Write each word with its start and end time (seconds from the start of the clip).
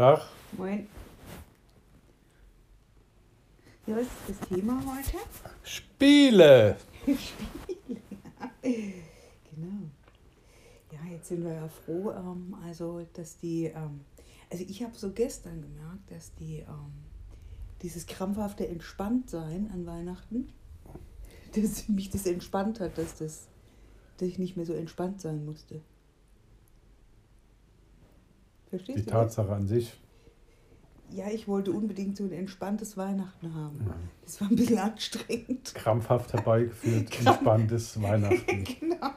Tag. 0.00 0.22
Moin. 0.56 0.88
Ja, 3.86 3.96
was 3.96 4.04
ist 4.04 4.10
das 4.28 4.48
Thema 4.48 4.82
heute? 4.86 5.18
Spiele. 5.62 6.76
Genau. 8.62 9.90
Ja, 10.90 11.10
jetzt 11.10 11.28
sind 11.28 11.44
wir 11.44 11.52
ja 11.52 11.68
froh, 11.68 12.12
ähm, 12.12 12.56
also 12.64 13.06
dass 13.12 13.36
die, 13.36 13.64
ähm, 13.64 14.00
also 14.50 14.64
ich 14.66 14.82
habe 14.82 14.94
so 14.94 15.12
gestern 15.12 15.60
gemerkt, 15.60 16.10
dass 16.10 16.34
die 16.34 16.60
ähm, 16.60 16.92
dieses 17.82 18.06
krampfhafte 18.06 18.66
Entspanntsein 18.68 19.70
an 19.70 19.84
Weihnachten, 19.84 20.50
dass 21.54 21.88
mich 21.88 22.08
das 22.08 22.24
entspannt 22.24 22.80
hat, 22.80 22.96
dass 22.96 23.18
das, 23.18 23.48
dass 24.16 24.28
ich 24.28 24.38
nicht 24.38 24.56
mehr 24.56 24.66
so 24.66 24.72
entspannt 24.72 25.20
sein 25.20 25.44
musste. 25.44 25.82
Verstehst 28.70 28.98
Die 28.98 29.02
du? 29.02 29.10
das? 29.10 29.20
Tatsache 29.34 29.52
an 29.52 29.66
sich. 29.66 29.92
Ja, 31.12 31.28
ich 31.28 31.48
wollte 31.48 31.72
unbedingt 31.72 32.16
so 32.16 32.24
ein 32.24 32.32
entspanntes 32.32 32.96
Weihnachten 32.96 33.52
haben. 33.52 33.78
Ja. 33.84 33.94
Das 34.24 34.40
war 34.40 34.48
ein 34.48 34.54
bisschen 34.56 34.78
anstrengend. 34.78 35.74
Krampfhaft 35.74 36.32
herbeigeführt, 36.32 37.10
Krampf- 37.10 37.26
entspanntes 37.26 38.00
Weihnachten. 38.00 38.64
genau. 38.80 39.10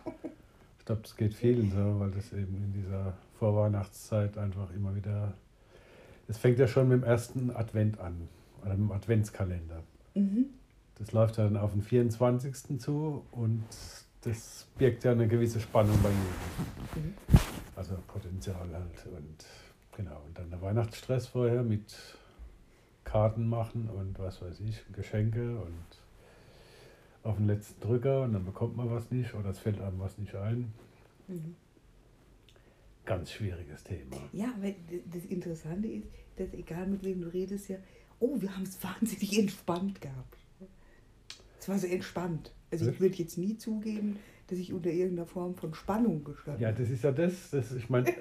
Ich 0.79 0.85
glaube, 0.85 1.01
das 1.03 1.15
geht 1.15 1.33
vielen 1.35 1.71
so, 1.71 1.99
weil 1.99 2.11
das 2.11 2.33
eben 2.33 2.57
in 2.57 2.73
dieser 2.73 3.13
Vorweihnachtszeit 3.37 4.37
einfach 4.39 4.73
immer 4.73 4.95
wieder. 4.95 5.33
Es 6.27 6.37
fängt 6.39 6.57
ja 6.57 6.67
schon 6.67 6.87
mit 6.87 7.01
dem 7.01 7.03
ersten 7.03 7.51
Advent 7.55 7.99
an, 7.99 8.27
oder 8.61 8.71
mit 8.71 8.89
dem 8.89 8.91
Adventskalender. 8.91 9.83
Mhm. 10.15 10.45
Das 10.95 11.11
läuft 11.11 11.37
ja 11.37 11.43
dann 11.43 11.57
auf 11.57 11.73
den 11.73 11.81
24. 11.83 12.79
zu 12.79 13.23
und 13.31 13.63
das 14.21 14.67
birgt 14.77 15.03
ja 15.03 15.11
eine 15.11 15.27
gewisse 15.27 15.59
Spannung 15.59 15.97
bei 16.01 16.09
jedem. 16.09 17.05
Mhm. 17.05 17.13
Also 17.83 18.01
Potenzial 18.07 18.69
halt. 18.73 19.05
Und 19.07 19.45
genau, 19.97 20.21
und 20.25 20.37
dann 20.37 20.49
der 20.49 20.61
Weihnachtsstress 20.61 21.27
vorher 21.27 21.63
mit 21.63 21.93
Karten 23.03 23.45
machen 23.45 23.89
und 23.89 24.17
was 24.19 24.41
weiß 24.41 24.61
ich, 24.61 24.81
Geschenke 24.93 25.59
und 25.59 25.83
auf 27.23 27.35
den 27.35 27.47
letzten 27.47 27.81
Drücker 27.81 28.21
und 28.21 28.33
dann 28.33 28.45
bekommt 28.45 28.77
man 28.77 28.89
was 28.89 29.11
nicht 29.11 29.33
oder 29.33 29.49
es 29.49 29.59
fällt 29.59 29.81
einem 29.81 29.99
was 29.99 30.17
nicht 30.17 30.33
ein. 30.33 30.73
Mhm. 31.27 31.55
Ganz 33.05 33.31
schwieriges 33.31 33.83
Thema. 33.83 34.15
Ja, 34.31 34.53
weil 34.61 34.75
das 35.11 35.25
Interessante 35.25 35.89
ist, 35.89 36.07
dass 36.37 36.53
egal 36.53 36.87
mit 36.87 37.03
wem 37.03 37.21
du 37.21 37.27
redest, 37.27 37.67
ja, 37.67 37.77
oh, 38.21 38.39
wir 38.39 38.55
haben 38.55 38.63
es 38.63 38.81
wahnsinnig 38.83 39.37
entspannt 39.37 39.99
gehabt. 39.99 40.37
Es 41.59 41.67
war 41.67 41.77
so 41.77 41.87
entspannt. 41.87 42.53
Also 42.71 42.89
ich 42.89 42.99
würde 43.01 43.15
jetzt 43.15 43.37
nie 43.37 43.57
zugeben, 43.57 44.19
dass 44.47 44.59
ich 44.59 44.73
unter 44.73 44.89
irgendeiner 44.89 45.25
Form 45.25 45.55
von 45.55 45.73
Spannung 45.73 46.23
gestanden 46.23 46.61
Ja, 46.61 46.71
das 46.71 46.89
ist 46.89 47.03
ja 47.03 47.11
das, 47.11 47.49
das 47.51 47.71
ich 47.73 47.89
meine, 47.89 48.11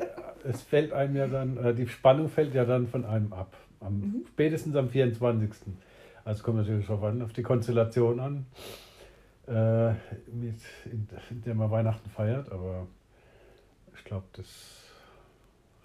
es 0.45 0.63
fällt 0.63 0.93
einem 0.93 1.17
ja 1.17 1.27
dann, 1.27 1.57
äh, 1.57 1.75
die 1.75 1.89
Spannung 1.89 2.29
fällt 2.29 2.55
ja 2.55 2.65
dann 2.65 2.87
von 2.87 3.05
einem 3.05 3.33
ab. 3.33 3.57
Am, 3.81 4.01
Mhm. 4.01 4.25
Spätestens 4.29 4.77
am 4.77 4.89
24. 4.89 5.51
Also 6.25 6.43
kommt 6.45 6.59
natürlich 6.59 6.87
schon 6.87 7.03
an, 7.03 7.23
auf 7.23 7.33
die 7.33 7.43
Konstellation 7.43 8.21
an, 8.21 8.47
äh, 9.49 9.91
mit, 10.33 10.61
in, 10.85 11.09
in 11.31 11.43
der 11.43 11.55
man 11.55 11.71
Weihnachten 11.71 12.09
feiert, 12.11 12.51
aber 12.53 12.87
ich 13.97 14.05
glaube, 14.05 14.27
das 14.35 14.47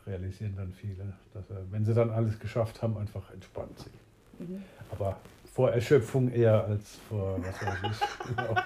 realisieren 0.05 0.53
dann 0.55 0.73
viele, 0.73 1.13
dass 1.33 1.47
sie, 1.47 1.55
wenn 1.71 1.83
sie 1.85 1.93
dann 1.93 2.11
alles 2.11 2.39
geschafft 2.39 2.81
haben, 2.81 2.97
einfach 2.97 3.31
entspannt 3.33 3.79
sind. 3.79 4.49
Mhm. 4.49 4.63
Aber 4.91 5.17
vor 5.53 5.71
Erschöpfung 5.71 6.29
eher 6.31 6.63
als 6.65 6.97
vor, 7.09 7.39
was 7.43 7.55
weiß 7.61 7.91
ich. 7.91 8.27
Genau. 8.35 8.61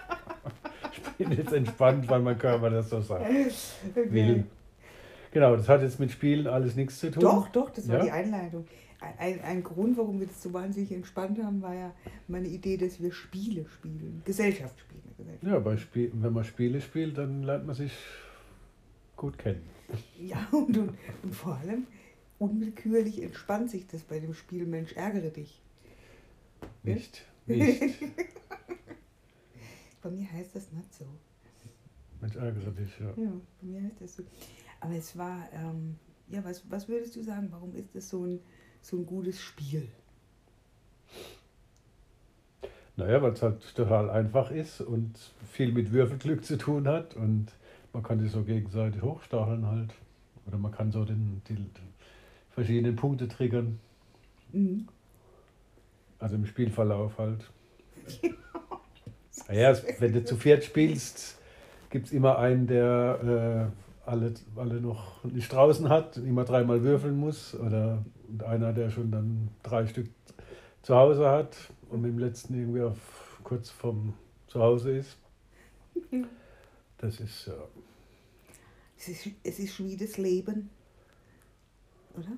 Ich 1.21 1.29
bin 1.29 1.37
jetzt 1.37 1.53
entspannt, 1.53 2.07
weil 2.09 2.21
mein 2.21 2.37
Körper 2.37 2.69
das 2.69 2.89
so 2.89 3.01
sagt. 3.01 3.25
Will. 3.95 4.45
Genau, 5.31 5.55
das 5.55 5.69
hat 5.69 5.81
jetzt 5.81 5.99
mit 5.99 6.11
Spielen 6.11 6.47
alles 6.47 6.75
nichts 6.75 6.99
zu 6.99 7.09
tun. 7.11 7.21
Doch, 7.21 7.47
doch, 7.49 7.69
das 7.69 7.87
war 7.87 7.99
Ja? 7.99 8.03
die 8.03 8.11
Einleitung. 8.11 8.65
Ein, 9.17 9.41
ein, 9.41 9.63
Grund, 9.63 9.97
warum 9.97 10.19
wir 10.19 10.27
das 10.27 10.43
so 10.43 10.53
wahnsinnig 10.53 10.91
entspannt 10.91 11.41
haben, 11.43 11.61
war 11.63 11.73
ja 11.73 11.91
meine 12.27 12.47
Idee, 12.47 12.77
dass 12.77 13.01
wir 13.01 13.11
Spiele 13.11 13.65
spielen. 13.67 14.21
Gesellschaftsspiele. 14.25 15.01
Gesellschaft. 15.17 15.43
Ja, 15.43 15.57
bei 15.59 15.77
Spiel, 15.77 16.11
wenn 16.13 16.33
man 16.33 16.43
Spiele 16.43 16.81
spielt, 16.81 17.17
dann 17.17 17.41
lernt 17.41 17.65
man 17.65 17.75
sich 17.75 17.93
gut 19.15 19.39
kennen. 19.39 19.63
Ja, 20.19 20.47
und, 20.51 20.77
und, 20.77 20.93
und 21.23 21.35
vor 21.35 21.55
allem 21.55 21.87
unwillkürlich 22.37 23.23
entspannt 23.23 23.71
sich 23.71 23.87
das 23.87 24.01
bei 24.01 24.19
dem 24.19 24.33
Spiel 24.33 24.65
Mensch, 24.65 24.93
ärgere 24.93 25.29
dich. 25.29 25.59
Nicht, 26.83 27.25
nicht. 27.47 27.81
Bei 30.01 30.09
mir 30.09 30.31
heißt 30.31 30.55
das 30.55 30.71
nicht 30.71 30.93
so. 30.93 31.05
Mensch, 32.19 32.35
ärgere 32.35 32.71
dich, 32.71 32.99
ja. 32.99 33.07
Ja, 33.15 33.31
bei 33.61 33.67
mir 33.67 33.83
heißt 33.83 34.01
das 34.01 34.15
so. 34.15 34.23
Aber 34.79 34.93
es 34.95 35.17
war, 35.17 35.47
ähm, 35.53 35.97
ja, 36.27 36.43
was, 36.43 36.69
was 36.69 36.87
würdest 36.87 37.15
du 37.15 37.23
sagen, 37.23 37.47
warum 37.51 37.75
ist 37.75 37.95
das 37.95 38.09
so 38.09 38.25
ein, 38.25 38.39
so 38.81 38.97
ein 38.97 39.05
gutes 39.05 39.39
Spiel? 39.41 39.87
Naja, 42.97 43.21
weil 43.21 43.33
es 43.33 43.41
halt 43.41 43.75
total 43.75 44.09
einfach 44.09 44.51
ist 44.51 44.81
und 44.81 45.17
viel 45.51 45.71
mit 45.71 45.91
Würfelglück 45.91 46.43
zu 46.43 46.57
tun 46.57 46.87
hat 46.87 47.15
und 47.15 47.47
man 47.93 48.03
kann 48.03 48.19
sich 48.19 48.31
so 48.31 48.43
gegenseitig 48.43 49.01
hochstacheln 49.01 49.65
halt. 49.65 49.93
Oder 50.45 50.57
man 50.57 50.71
kann 50.71 50.91
so 50.91 51.05
den, 51.05 51.41
die 51.47 51.57
verschiedenen 52.49 52.95
Punkte 52.95 53.27
triggern. 53.27 53.79
Mhm. 54.51 54.87
Also 56.19 56.35
im 56.35 56.45
Spielverlauf 56.45 57.17
halt. 57.17 57.49
Es- 59.59 59.83
wenn 59.99 60.13
du 60.13 60.23
zu 60.23 60.37
viert 60.37 60.63
spielst, 60.63 61.37
gibt 61.89 62.07
es 62.07 62.13
immer 62.13 62.37
einen, 62.39 62.67
der 62.67 63.71
äh, 64.05 64.09
alle, 64.09 64.33
alle 64.55 64.81
noch 64.81 65.23
nicht 65.23 65.51
draußen 65.51 65.89
hat, 65.89 66.17
immer 66.17 66.45
dreimal 66.45 66.83
würfeln 66.83 67.17
muss. 67.17 67.53
Oder 67.55 68.03
und 68.29 68.43
einer, 68.43 68.71
der 68.73 68.89
schon 68.89 69.11
dann 69.11 69.49
drei 69.61 69.85
Stück 69.87 70.09
zu 70.83 70.95
Hause 70.95 71.29
hat 71.29 71.55
und 71.89 72.01
mit 72.01 72.11
dem 72.11 72.19
letzten 72.19 72.55
irgendwie 72.55 72.81
auf, 72.81 73.39
kurz 73.43 73.69
vom 73.69 74.13
Zuhause 74.47 74.97
ist. 74.97 75.17
Das 76.97 77.19
ist 77.19 77.47
ja. 77.47 77.53
Es 78.97 79.07
ist, 79.09 79.27
es 79.43 79.59
ist 79.59 79.83
wie 79.83 79.97
das 79.97 80.17
Leben, 80.17 80.69
oder? 82.15 82.31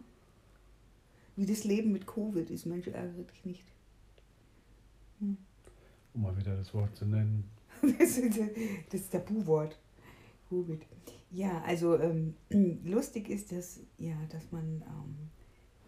Wie 1.35 1.45
das 1.45 1.63
Leben 1.63 1.91
mit 1.91 2.07
Covid 2.07 2.49
ist, 2.49 2.65
Mensch, 2.65 2.87
ärgere 2.87 3.23
dich 3.23 3.43
nicht. 3.45 3.63
Um 6.13 6.21
mal 6.21 6.37
wieder 6.37 6.55
das 6.55 6.73
Wort 6.73 6.95
zu 6.95 7.05
nennen. 7.05 7.49
Das 7.99 8.17
ist 8.17 9.11
Tabuwort. 9.11 9.77
Ja, 11.31 11.61
also 11.63 11.97
ähm, 11.99 12.35
lustig 12.85 13.29
ist 13.29 13.51
das, 13.51 13.79
ja, 13.97 14.15
dass 14.29 14.51
man, 14.51 14.83
ähm, 14.87 15.15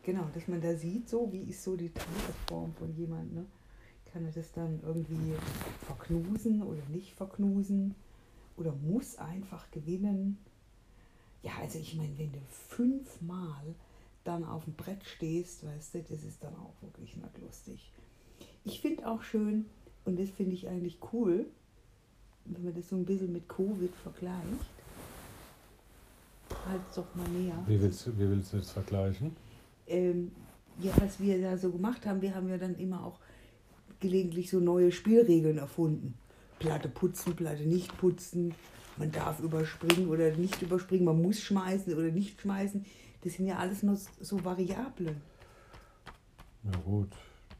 genau, 0.01 0.27
dass 0.33 0.47
man 0.47 0.59
da 0.59 0.75
sieht, 0.75 1.07
so 1.07 1.31
wie 1.31 1.43
ist 1.43 1.63
so 1.63 1.77
die 1.77 1.91
Tagesform 1.91 2.73
von 2.73 2.93
jemandem. 2.95 3.35
Ne? 3.35 3.45
Kann 4.11 4.25
er 4.25 4.31
das 4.31 4.51
dann 4.53 4.79
irgendwie 4.83 5.33
verknusen 5.85 6.63
oder 6.63 6.81
nicht 6.89 7.13
verknusen? 7.13 7.95
Oder 8.57 8.73
muss 8.73 9.17
einfach 9.17 9.69
gewinnen? 9.71 10.37
Ja, 11.43 11.51
also 11.61 11.77
ich 11.77 11.95
meine, 11.95 12.17
wenn 12.17 12.31
du 12.31 12.39
fünfmal 12.49 13.75
dann 14.23 14.43
auf 14.43 14.63
dem 14.63 14.73
Brett 14.73 15.03
stehst, 15.03 15.65
weißt 15.65 15.95
du, 15.95 16.01
das 16.01 16.23
ist 16.23 16.43
dann 16.43 16.55
auch 16.55 16.73
wirklich 16.81 17.15
nicht 17.15 17.37
lustig. 17.37 17.91
Ich 18.63 18.81
finde 18.81 19.07
auch 19.07 19.21
schön, 19.21 19.65
und 20.05 20.19
das 20.19 20.29
finde 20.29 20.53
ich 20.53 20.67
eigentlich 20.67 20.97
cool, 21.13 21.45
wenn 22.45 22.63
man 22.63 22.75
das 22.75 22.89
so 22.89 22.95
ein 22.95 23.05
bisschen 23.05 23.33
mit 23.33 23.49
Covid 23.49 23.93
vergleicht. 23.95 24.69
Halt 26.67 26.81
doch 26.95 27.15
mal 27.15 27.27
näher. 27.29 27.57
Wie 27.67 27.81
willst, 27.81 28.05
du, 28.05 28.17
wie 28.17 28.29
willst 28.29 28.53
du 28.53 28.57
das 28.57 28.71
vergleichen? 28.71 29.35
Ähm, 29.87 30.31
ja, 30.79 30.91
was 30.97 31.19
wir 31.19 31.41
da 31.41 31.57
so 31.57 31.71
gemacht 31.71 32.05
haben, 32.05 32.21
wir 32.21 32.35
haben 32.35 32.49
ja 32.49 32.57
dann 32.57 32.75
immer 32.75 33.03
auch 33.03 33.19
gelegentlich 33.99 34.49
so 34.49 34.59
neue 34.59 34.91
Spielregeln 34.91 35.57
erfunden. 35.57 36.13
Platte 36.59 36.89
putzen, 36.89 37.35
Platte 37.35 37.63
nicht 37.63 37.97
putzen. 37.97 38.53
Man 38.97 39.11
darf 39.11 39.39
überspringen 39.39 40.07
oder 40.07 40.31
nicht 40.35 40.61
überspringen. 40.61 41.05
Man 41.05 41.21
muss 41.21 41.39
schmeißen 41.39 41.93
oder 41.93 42.11
nicht 42.11 42.41
schmeißen. 42.41 42.85
Das 43.23 43.33
sind 43.33 43.47
ja 43.47 43.57
alles 43.57 43.83
nur 43.83 43.97
so 44.21 44.43
Variablen. 44.45 45.21
Na 46.63 46.77
gut, 46.79 47.09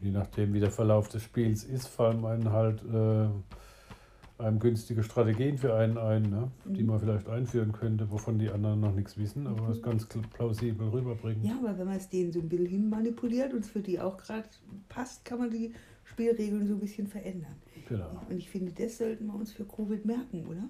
je 0.05 0.11
nachdem, 0.11 0.53
wie 0.53 0.59
der 0.59 0.71
Verlauf 0.71 1.09
des 1.09 1.23
Spiels 1.23 1.63
ist, 1.63 1.87
fallen 1.87 2.23
einem 2.25 2.51
halt 2.51 2.83
äh, 2.83 3.27
einem 4.37 4.59
günstige 4.59 5.01
Strategien 5.01 5.57
für 5.57 5.73
einen 5.75 5.97
ein, 5.97 6.23
ne? 6.23 6.51
die 6.65 6.83
Mhm. 6.83 6.89
man 6.89 6.99
vielleicht 6.99 7.27
einführen 7.27 7.71
könnte, 7.71 8.11
wovon 8.11 8.37
die 8.37 8.49
anderen 8.49 8.81
noch 8.81 8.93
nichts 8.93 9.17
wissen, 9.17 9.47
aber 9.47 9.69
es 9.69 9.81
ganz 9.81 10.07
plausibel 10.33 10.89
rüberbringen. 10.89 11.43
Ja, 11.43 11.57
aber 11.57 11.77
wenn 11.77 11.87
man 11.87 11.95
es 11.95 12.09
denen 12.09 12.31
so 12.31 12.39
ein 12.39 12.49
bisschen 12.49 12.67
hinmanipuliert 12.67 13.53
und 13.53 13.61
es 13.61 13.69
für 13.69 13.79
die 13.79 13.99
auch 13.99 14.17
gerade 14.17 14.47
passt, 14.89 15.25
kann 15.25 15.39
man 15.39 15.49
die 15.49 15.73
Spielregeln 16.03 16.67
so 16.67 16.73
ein 16.73 16.79
bisschen 16.79 17.07
verändern. 17.07 17.55
Genau. 17.87 18.21
Und 18.29 18.37
ich 18.37 18.49
finde, 18.49 18.71
das 18.73 18.97
sollten 18.97 19.25
wir 19.25 19.35
uns 19.35 19.51
für 19.51 19.65
Covid 19.65 20.05
merken, 20.05 20.45
oder? 20.45 20.69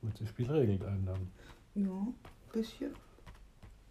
Mit 0.00 0.18
die 0.18 0.26
Spielregeln 0.26 0.82
ändern. 0.82 1.28
Ja, 1.74 1.90
ein 1.92 2.14
bisschen. 2.52 2.90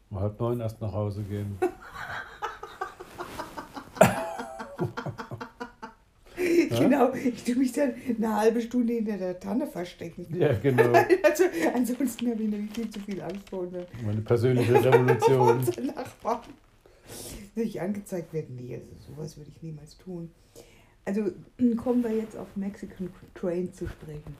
Um 0.09 0.19
halb 0.19 0.38
neun 0.41 0.59
erst 0.59 0.81
nach 0.81 0.91
Hause 0.91 1.23
gehen. 1.23 1.57
genau, 6.79 7.13
ich 7.13 7.44
tue 7.44 7.56
mich 7.56 7.71
dann 7.73 7.94
eine 8.18 8.35
halbe 8.35 8.62
Stunde 8.62 8.94
hinter 8.94 9.18
der 9.18 9.39
Tanne 9.39 9.68
verstecken. 9.68 10.27
Ja, 10.38 10.53
genau. 10.53 10.91
Also, 11.23 11.44
ansonsten 11.73 12.31
habe 12.31 12.44
ich 12.44 12.50
nämlich 12.50 12.71
viel 12.71 12.89
zu 12.89 13.00
viel 13.00 13.21
Angst 13.21 13.50
vor 13.50 13.59
unseren, 13.59 13.85
Meine 14.06 14.21
persönliche 14.21 14.73
Revolution. 14.83 15.62
Nachbarn. 15.95 16.41
Ich 17.56 17.81
angezeigt 17.81 18.33
werde, 18.33 18.53
nee, 18.53 18.75
also 18.75 18.88
sowas 19.07 19.38
würde 19.38 19.51
ich 19.53 19.62
niemals 19.62 19.97
tun. 19.97 20.31
Also 21.06 21.31
kommen 21.77 22.03
wir 22.03 22.15
jetzt 22.15 22.38
auf 22.38 22.56
Mexican 22.56 23.09
Train 23.35 23.73
zu 23.73 23.88
sprechen. 23.88 24.35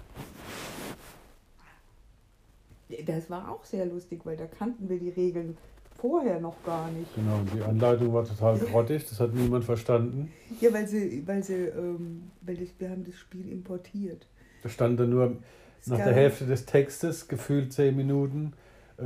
Das 3.06 3.30
war 3.30 3.50
auch 3.50 3.64
sehr 3.64 3.86
lustig, 3.86 4.22
weil 4.26 4.38
da 4.38 4.46
kannten 4.46 4.90
wir 4.90 5.00
die 5.00 5.10
Regeln 5.10 5.58
vorher 6.02 6.40
noch 6.40 6.62
gar 6.64 6.90
nicht. 6.92 7.14
Genau, 7.16 7.38
und 7.38 7.54
die 7.54 7.62
Anleitung 7.62 8.12
war 8.14 8.26
total 8.26 8.58
grottig, 8.58 9.08
das 9.08 9.20
hat 9.20 9.34
niemand 9.34 9.64
verstanden. 9.64 10.32
Ja, 10.60 10.74
weil 10.74 10.88
sie, 10.88 11.22
weil 11.28 11.44
sie, 11.44 11.54
ähm, 11.54 12.24
weil 12.42 12.56
das, 12.58 12.70
wir 12.80 12.90
haben 12.90 13.06
das 13.06 13.16
Spiel 13.16 13.50
importiert. 13.52 14.28
Da 14.64 14.70
stand 14.70 15.00
dann 15.00 15.12
nur 15.12 15.38
Es 15.80 15.88
nach 15.88 15.98
der 15.98 16.14
Hälfte 16.14 16.46
des 16.46 16.66
Textes, 16.66 17.28
gefühlt 17.28 17.72
zehn 17.72 17.96
Minuten, 17.96 18.54
äh, 18.98 19.04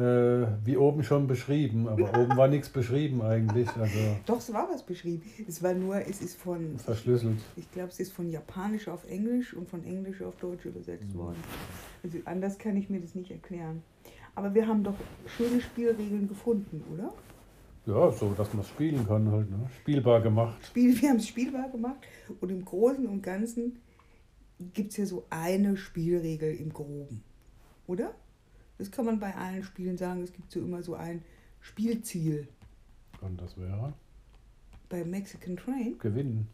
wie 0.66 0.78
oben 0.78 1.04
schon 1.04 1.28
beschrieben. 1.28 1.88
Aber 1.88 2.10
oben 2.20 2.36
war 2.38 2.48
nichts 2.48 2.70
beschrieben 2.70 3.22
eigentlich, 3.22 3.70
also 3.78 4.00
Doch, 4.26 4.40
es 4.40 4.52
war 4.54 4.68
was 4.72 4.84
beschrieben. 4.84 5.22
Es 5.48 5.62
war 5.62 5.74
nur, 5.74 5.96
es 5.98 6.22
ist 6.22 6.36
von, 6.38 6.78
verschlüsselt. 6.80 7.38
ich 7.58 7.70
glaube, 7.72 7.90
es 7.90 8.00
ist 8.00 8.12
von 8.14 8.30
Japanisch 8.30 8.88
auf 8.88 9.06
Englisch 9.10 9.54
und 9.54 9.70
von 9.70 9.84
Englisch 9.86 10.22
auf 10.22 10.36
Deutsch 10.38 10.66
übersetzt 10.66 11.14
Mhm. 11.14 11.18
worden. 11.20 11.44
Also 12.04 12.18
anders 12.26 12.58
kann 12.58 12.76
ich 12.78 12.90
mir 12.90 13.00
das 13.02 13.16
nicht 13.16 13.32
erklären. 13.32 13.82
Aber 14.36 14.54
wir 14.54 14.68
haben 14.68 14.84
doch 14.84 14.96
schöne 15.38 15.62
Spielregeln 15.62 16.28
gefunden, 16.28 16.84
oder? 16.94 17.14
Ja, 17.86 18.12
so, 18.12 18.34
dass 18.34 18.52
man 18.54 18.64
es 18.64 18.70
spielen 18.70 19.06
kann 19.08 19.32
halt, 19.32 19.50
ne? 19.50 19.70
Spielbar 19.82 20.22
gemacht. 20.22 20.58
Spiel, 20.66 21.00
wir 21.02 21.10
haben 21.10 21.18
es 21.18 21.28
spielbar 21.28 21.70
gemacht 21.70 22.00
und 22.42 22.50
im 22.50 22.66
Großen 22.66 23.06
und 23.08 23.22
Ganzen 23.22 23.80
gibt 24.74 24.92
es 24.92 24.98
ja 24.98 25.06
so 25.06 25.26
eine 25.30 25.78
Spielregel 25.78 26.56
im 26.56 26.74
Groben, 26.74 27.24
oder? 27.88 28.14
Das 28.78 28.90
kann 28.92 29.06
man 29.06 29.20
bei 29.20 29.34
allen 29.36 29.64
Spielen 29.64 29.98
sagen. 29.98 30.22
Es 30.24 30.34
gibt 30.34 30.52
so 30.52 30.60
immer 30.60 30.82
so 30.82 30.96
ein 30.96 31.24
Spielziel. 31.62 32.48
Und 33.22 33.40
das 33.40 33.56
wäre 33.58 33.94
Bei 34.90 35.06
Mexican 35.06 35.56
Train, 35.56 35.98
gewinnen. 36.00 36.48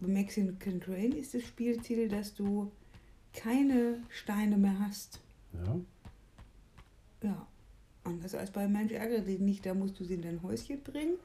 bei 0.00 0.08
Mexican 0.08 0.80
Train 0.80 1.12
ist 1.12 1.34
das 1.34 1.42
Spielziel, 1.42 2.08
dass 2.08 2.34
du 2.34 2.72
keine 3.32 3.98
Steine 4.08 4.56
mehr 4.56 4.78
hast. 4.80 5.20
Ja, 5.52 5.76
Ja, 7.24 7.46
anders 8.04 8.34
als 8.34 8.50
bei 8.50 8.68
Mensch 8.68 8.92
ärgere 8.92 9.22
dich 9.22 9.40
nicht, 9.40 9.64
da 9.64 9.72
musst 9.72 9.98
du 9.98 10.04
sie 10.04 10.14
in 10.14 10.22
dein 10.22 10.42
Häuschen 10.42 10.82
bringen. 10.82 11.16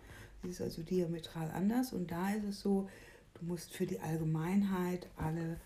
Das 0.41 0.51
ist 0.51 0.61
also 0.61 0.81
diametral 0.81 1.51
anders 1.51 1.91
und 1.91 2.09
da 2.09 2.31
ist 2.31 2.45
es 2.45 2.61
so, 2.61 2.87
du 3.33 3.45
musst 3.45 3.73
für 3.73 3.85
die 3.85 3.99
Allgemeinheit 3.99 5.07
alle 5.17 5.57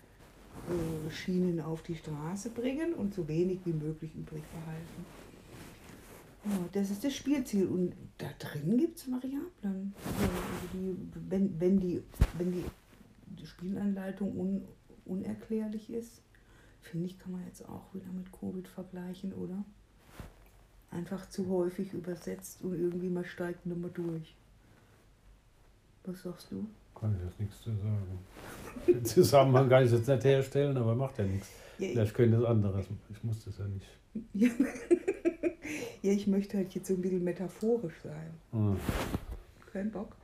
äh, 0.68 1.10
Schienen 1.12 1.60
auf 1.60 1.82
die 1.82 1.94
Straße 1.94 2.50
bringen 2.50 2.94
und 2.94 3.14
so 3.14 3.28
wenig 3.28 3.60
wie 3.64 3.72
möglich 3.72 4.12
übrig 4.16 4.42
behalten. 4.42 5.06
Ja, 6.46 6.68
das 6.72 6.90
ist 6.90 7.04
das 7.04 7.14
Spielziel 7.14 7.68
und 7.68 7.94
da 8.18 8.26
drin 8.40 8.76
gibt 8.76 8.98
es 8.98 9.10
Variablen. 9.10 9.94
Also 10.04 10.28
die, 10.72 10.96
wenn, 11.30 11.60
wenn, 11.60 11.78
die, 11.78 12.02
wenn 12.38 12.52
die 12.52 13.46
Spielanleitung 13.46 14.36
un, 14.36 14.64
unerklärlich 15.04 15.90
ist, 15.90 16.22
finde 16.80 17.06
ich, 17.06 17.18
kann 17.20 17.32
man 17.32 17.44
jetzt 17.46 17.66
auch 17.68 17.94
wieder 17.94 18.12
mit 18.12 18.32
Covid 18.32 18.66
vergleichen, 18.66 19.32
oder? 19.32 19.64
Einfach 20.94 21.28
zu 21.28 21.48
häufig 21.48 21.92
übersetzt 21.92 22.62
und 22.62 22.74
irgendwie 22.74 23.08
mal 23.08 23.24
steigt 23.24 23.66
mehr 23.66 23.76
durch. 23.90 24.34
Was 26.04 26.22
sagst 26.22 26.50
du? 26.50 26.66
kann 26.94 27.14
ich 27.16 27.24
jetzt 27.24 27.40
nichts 27.40 27.60
zu 27.60 27.70
sagen. 27.70 28.18
Den 28.86 29.04
Zusammenhang 29.04 29.68
kann 29.68 29.84
ich 29.84 29.92
jetzt 29.92 30.08
nicht 30.08 30.24
herstellen, 30.24 30.76
aber 30.76 30.94
macht 30.94 31.18
ja 31.18 31.24
nichts. 31.24 31.50
Ja, 31.78 31.86
ich, 31.86 31.92
Vielleicht 31.92 32.14
könnte 32.14 32.36
es 32.38 32.44
anderes. 32.44 32.86
Ich 33.10 33.24
muss 33.24 33.44
das 33.44 33.58
ja 33.58 33.66
nicht. 33.66 33.86
ja. 34.32 34.48
ja, 36.02 36.12
ich 36.12 36.26
möchte 36.26 36.56
halt 36.56 36.74
jetzt 36.74 36.86
so 36.86 36.94
ein 36.94 37.02
bisschen 37.02 37.24
metaphorisch 37.24 38.00
sein. 38.02 38.30
Ah, 38.52 38.76
Kein 39.72 39.90
Bock? 39.90 40.16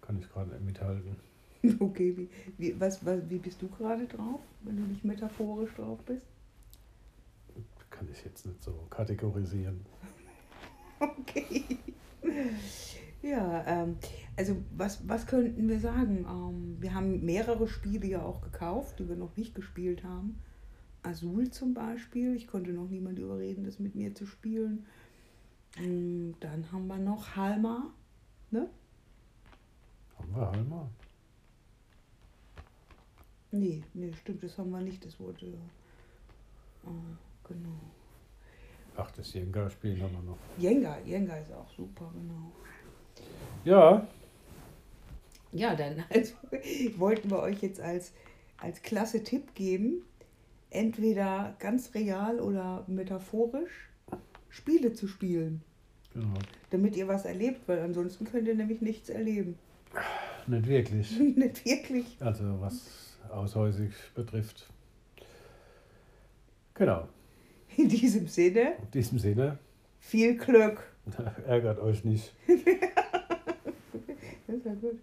kann 0.00 0.18
ich 0.18 0.28
gerade 0.32 0.50
nicht 0.50 0.64
mithalten. 0.64 1.16
Okay, 1.80 2.16
wie, 2.16 2.28
wie, 2.56 2.80
was, 2.80 3.04
was, 3.04 3.18
wie 3.28 3.38
bist 3.38 3.60
du 3.60 3.68
gerade 3.68 4.06
drauf, 4.06 4.40
wenn 4.62 4.76
du 4.76 4.82
nicht 4.84 5.04
metaphorisch 5.04 5.74
drauf 5.74 5.98
bist? 6.06 6.24
Kann 7.98 8.08
ich 8.12 8.24
jetzt 8.24 8.46
nicht 8.46 8.62
so 8.62 8.72
kategorisieren. 8.90 9.84
Okay. 11.00 11.78
Ja, 13.22 13.64
ähm, 13.66 13.98
also 14.36 14.56
was, 14.76 15.06
was 15.08 15.28
könnten 15.28 15.68
wir 15.68 15.78
sagen? 15.78 16.26
Ähm, 16.28 16.76
wir 16.80 16.92
haben 16.92 17.24
mehrere 17.24 17.68
Spiele 17.68 18.06
ja 18.06 18.22
auch 18.22 18.40
gekauft, 18.40 18.98
die 18.98 19.08
wir 19.08 19.14
noch 19.14 19.36
nicht 19.36 19.54
gespielt 19.54 20.02
haben. 20.02 20.40
Azul 21.04 21.50
zum 21.50 21.72
Beispiel. 21.74 22.34
Ich 22.34 22.48
konnte 22.48 22.70
noch 22.70 22.88
niemand 22.88 23.20
überreden, 23.20 23.62
das 23.64 23.78
mit 23.78 23.94
mir 23.94 24.12
zu 24.14 24.26
spielen. 24.26 24.86
Mm, 25.80 26.32
Dann 26.40 26.70
haben 26.72 26.88
wir 26.88 26.98
noch 26.98 27.36
Halma. 27.36 27.92
Ne? 28.50 28.68
Haben 30.18 30.34
wir 30.34 30.50
Halma? 30.50 30.90
Nee, 33.52 33.84
nee, 33.94 34.12
stimmt, 34.14 34.42
das 34.42 34.58
haben 34.58 34.70
wir 34.70 34.80
nicht. 34.80 35.04
Das 35.04 35.20
wurde. 35.20 35.46
Äh, 35.46 37.27
genau. 37.48 37.80
Ach, 38.96 39.10
das 39.12 39.32
Jenga-Spiel 39.32 40.00
haben 40.02 40.12
wir 40.12 40.22
noch. 40.22 40.38
Jenga, 40.58 40.98
Jenga 41.04 41.36
ist 41.36 41.52
auch 41.52 41.70
super, 41.70 42.10
genau. 42.14 42.52
Ja, 43.64 44.06
Ja, 45.52 45.74
dann 45.74 46.04
also, 46.10 46.34
wollten 46.96 47.30
wir 47.30 47.40
euch 47.40 47.62
jetzt 47.62 47.80
als, 47.80 48.12
als 48.58 48.82
klasse 48.82 49.22
Tipp 49.22 49.54
geben, 49.54 50.02
entweder 50.70 51.54
ganz 51.58 51.94
real 51.94 52.40
oder 52.40 52.84
metaphorisch 52.86 53.88
Spiele 54.50 54.92
zu 54.92 55.06
spielen, 55.06 55.62
genau. 56.12 56.38
damit 56.70 56.96
ihr 56.96 57.08
was 57.08 57.24
erlebt, 57.24 57.68
weil 57.68 57.80
ansonsten 57.80 58.24
könnt 58.24 58.48
ihr 58.48 58.54
nämlich 58.54 58.80
nichts 58.80 59.08
erleben. 59.08 59.58
Nicht 60.46 60.66
wirklich. 60.66 61.18
Nicht 61.36 61.64
wirklich. 61.64 62.16
Also 62.20 62.60
was 62.60 63.18
aushäusig 63.30 63.92
betrifft. 64.14 64.68
Genau. 66.74 67.08
In 67.82 67.88
diesem 67.88 68.26
Sinne, 68.26 68.72
In 68.82 68.90
diesem 68.92 69.18
Sinne, 69.20 69.58
viel 70.00 70.36
Glück. 70.36 70.82
ärgert 71.46 71.78
euch 71.78 72.04
nicht. 72.04 72.34
Das 74.46 74.56
ist 74.56 74.64
ja 74.64 74.72
gut. 74.76 74.98